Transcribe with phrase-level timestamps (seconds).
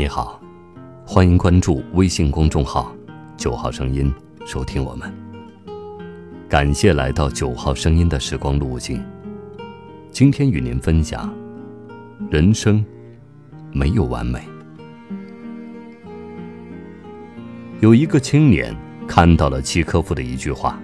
[0.00, 0.40] 你好，
[1.06, 2.90] 欢迎关注微信公众号
[3.36, 4.10] “九号声音”，
[4.46, 5.12] 收听我们。
[6.48, 9.04] 感谢来到九号声音的时光路径。
[10.10, 11.30] 今天与您分享：
[12.30, 12.82] 人生
[13.72, 14.40] 没有完美。
[17.80, 18.74] 有一个青年
[19.06, 20.80] 看到了契科夫的一句话：“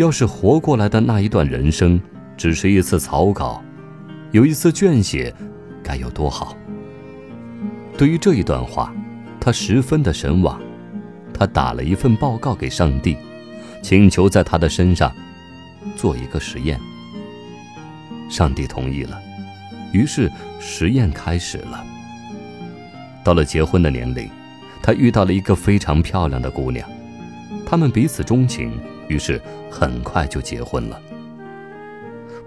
[0.00, 2.00] 要是活过来的那一段人生
[2.38, 3.62] 只是一次草稿，
[4.30, 5.30] 有一次卷写，
[5.82, 6.56] 该有多好。”
[7.96, 8.92] 对于这一段话，
[9.40, 10.60] 他十分的神往。
[11.32, 13.16] 他打了一份报告给上帝，
[13.82, 15.12] 请求在他的身上
[15.96, 16.78] 做一个实验。
[18.30, 19.20] 上帝同意了，
[19.92, 20.30] 于是
[20.60, 21.84] 实验开始了。
[23.24, 24.28] 到了结婚的年龄，
[24.80, 26.88] 他遇到了一个非常漂亮的姑娘，
[27.66, 28.72] 他们彼此钟情，
[29.08, 31.00] 于是很快就结婚了。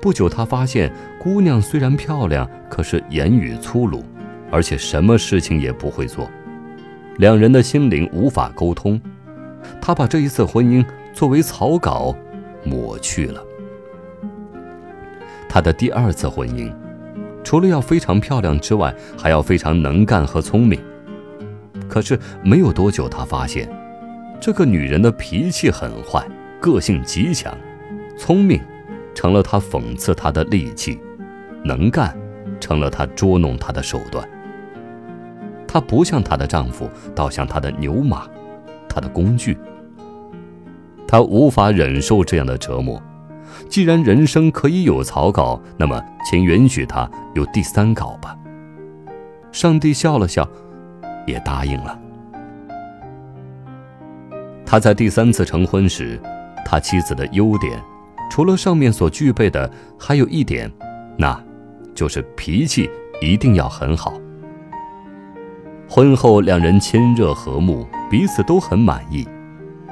[0.02, 4.06] 不久，他发现姑娘虽然漂亮，可是言语粗鲁。
[4.50, 6.30] 而且什么事情也不会做，
[7.18, 9.00] 两人的心灵无法沟通。
[9.82, 12.16] 他把这一次婚姻作为草稿
[12.64, 13.44] 抹去了。
[15.50, 16.74] 他的第二次婚姻，
[17.44, 20.80] 除了要非常漂亮之外，还要非常能干和聪明。
[21.90, 23.70] 可是没有多久，他发现
[24.40, 26.26] 这个女人的脾气很坏，
[26.62, 27.58] 个性极强，
[28.18, 28.62] 聪明
[29.16, 31.00] 成了他讽刺她的利器，
[31.64, 32.16] 能干
[32.60, 34.28] 成了他捉弄她的手段。
[35.68, 38.28] 她不像她的丈夫，倒像她的牛马，
[38.88, 39.58] 她的工具。
[41.08, 43.02] 她无法忍受这样的折磨。
[43.70, 48.38] 既然人生可以有草稿，那么请允许她有第三稿吧。
[49.52, 50.48] 上帝笑了笑，
[51.26, 52.00] 也答应了。
[54.66, 56.20] 他在第三次成婚时，
[56.66, 57.82] 他妻子的优点，
[58.30, 60.70] 除了上面所具备的，还有一点，
[61.18, 61.42] 那，
[61.96, 62.90] 就是脾气
[63.22, 64.14] 一定要很好。
[65.90, 69.28] 婚后，两人亲热和睦，彼此都很满意。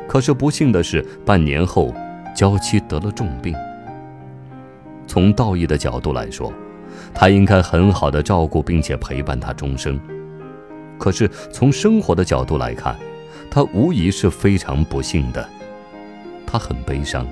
[0.07, 1.93] 可是不幸的是，半年后，
[2.35, 3.55] 娇妻得了重病。
[5.07, 6.51] 从道义的角度来说，
[7.13, 9.99] 他应该很好的照顾并且陪伴她终生。
[10.97, 12.95] 可是从生活的角度来看，
[13.49, 15.47] 他无疑是非常不幸的。
[16.45, 17.25] 他很悲伤，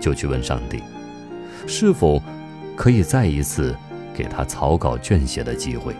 [0.00, 0.80] 就去问上帝，
[1.66, 2.22] 是否
[2.76, 3.76] 可以再一次
[4.14, 5.94] 给他草稿卷写的机会。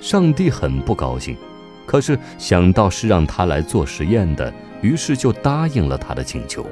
[0.00, 1.36] 上帝很不高兴，
[1.84, 6.64] 可是想到是让他来做实验的，于是就答应了他的请求。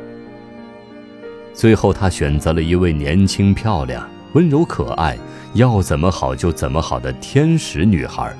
[1.52, 5.16] 最后，他选择了一位年轻漂亮、温柔可爱、
[5.54, 8.34] 要怎么好就怎么好的天使女孩。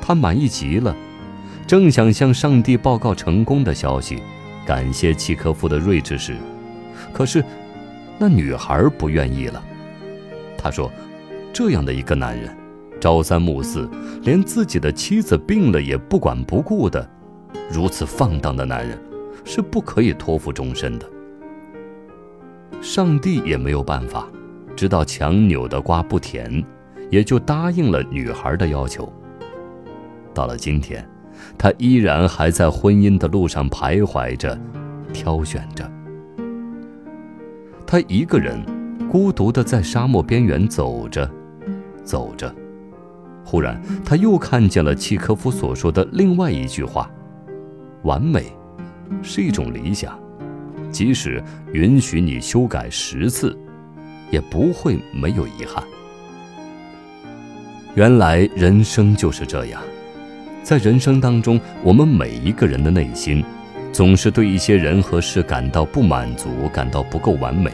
[0.00, 0.94] 他满意极了，
[1.66, 4.20] 正想向上帝报告成功的消息，
[4.66, 6.36] 感谢契科夫的睿智时，
[7.12, 7.44] 可是
[8.18, 9.62] 那女孩不愿意了。
[10.58, 10.90] 她说
[11.52, 12.54] ：“这样的一个男人。”
[13.02, 13.90] 朝三暮四，
[14.22, 17.10] 连自己的妻子病了也不管不顾的，
[17.68, 18.96] 如此放荡的男人，
[19.44, 21.10] 是不可以托付终身的。
[22.80, 24.28] 上帝也没有办法，
[24.76, 26.64] 知道强扭的瓜不甜，
[27.10, 29.12] 也就答应了女孩的要求。
[30.32, 31.04] 到了今天，
[31.58, 34.56] 他依然还在婚姻的路上徘徊着，
[35.12, 35.90] 挑选着。
[37.84, 38.64] 他一个人，
[39.10, 41.28] 孤独的在沙漠边缘走着，
[42.04, 42.54] 走着。
[43.44, 47.10] 忽然，他又看见了契科夫所说的另外一句话
[48.02, 48.46] ：“完美
[49.22, 50.18] 是一种理想，
[50.90, 51.42] 即使
[51.72, 53.56] 允许你修改十次，
[54.30, 55.82] 也不会没有遗憾。”
[57.94, 59.82] 原来人生就是这样，
[60.62, 63.44] 在人生当中，我们每一个人的内心，
[63.92, 67.70] 总是对一些人和事感到不满足，感到不够完美。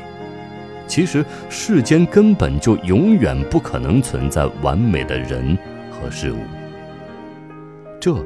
[0.88, 5.56] 其实世间根本就永远不可能存在完美的人
[5.90, 6.38] 和事物，
[8.00, 8.16] 这，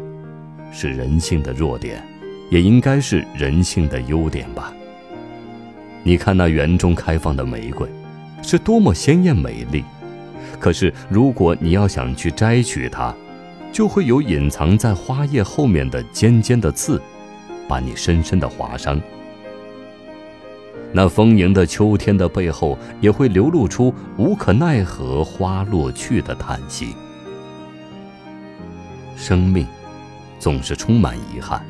[0.72, 2.02] 是人性的弱点，
[2.50, 4.72] 也应该是人性的优点吧。
[6.04, 7.88] 你看那园中开放的玫瑰，
[8.42, 9.84] 是多么鲜艳美丽，
[10.58, 13.14] 可是如果你要想去摘取它，
[13.72, 17.00] 就会有隐藏在花叶后面的尖尖的刺，
[17.66, 19.00] 把你深深的划伤。
[20.92, 26.94] 那丰盈的秋天的背后，也会流露出无可奈何花落去的叹息。
[29.16, 29.66] 生命
[30.38, 31.64] 总是充满遗憾，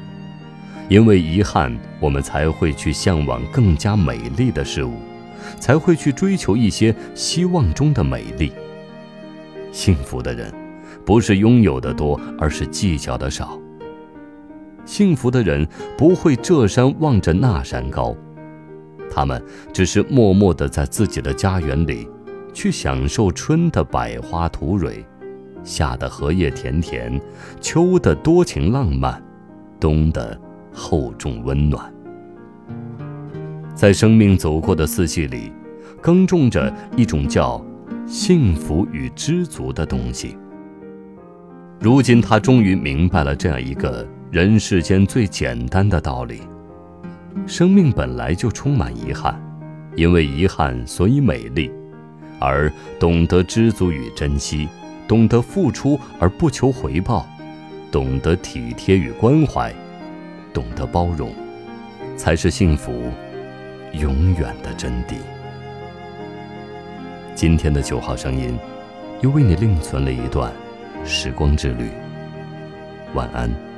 [0.88, 4.94] 因为遗憾，我们才会去向往更加美丽的事物，
[5.60, 8.52] 才会去追求一些希望中的美丽。
[9.70, 10.52] 幸福的人，
[11.04, 13.58] 不是拥有的多，而是计较的少。
[14.84, 15.66] 幸福的人
[15.96, 18.16] 不会这山望着那山高。
[19.14, 19.42] 他们
[19.72, 22.08] 只是默默地在自己的家园里，
[22.54, 25.04] 去享受春的百花吐蕊，
[25.62, 27.20] 夏的荷叶田田，
[27.60, 29.22] 秋的多情浪漫，
[29.78, 30.40] 冬的
[30.72, 31.92] 厚重温暖。
[33.74, 35.52] 在生命走过的四季里，
[36.00, 37.62] 耕种着一种叫
[38.06, 40.36] 幸福与知足的东西。
[41.80, 46.42] 如今，他终于明白了这样一个人世间最简单的道理：
[47.46, 49.40] 生命本来就充满遗憾，
[49.96, 51.70] 因为遗憾，所以美丽。
[52.40, 54.68] 而懂得知足与珍惜，
[55.06, 57.26] 懂得付出而不求回报，
[57.90, 59.72] 懂得体贴与关怀，
[60.52, 61.32] 懂得包容，
[62.16, 62.92] 才是幸福
[63.92, 65.14] 永远的真谛。
[67.34, 68.58] 今天的九号声音，
[69.20, 70.52] 又为你另存了一段
[71.04, 71.90] 时光之旅。
[73.14, 73.71] 晚安。